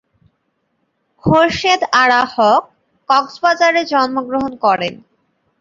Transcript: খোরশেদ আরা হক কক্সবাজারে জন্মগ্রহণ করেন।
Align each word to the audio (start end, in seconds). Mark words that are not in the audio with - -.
খোরশেদ 1.23 1.81
আরা 2.01 2.21
হক 2.33 2.63
কক্সবাজারে 3.09 3.81
জন্মগ্রহণ 3.91 4.51
করেন। 4.65 4.93